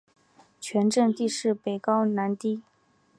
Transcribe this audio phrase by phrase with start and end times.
[0.59, 2.63] 全镇地势北高南低。